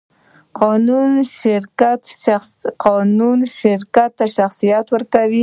قانون 2.85 3.43
شرکت 3.61 4.11
ته 4.17 4.25
شخصیت 4.37 4.85
ورکوي. 4.91 5.39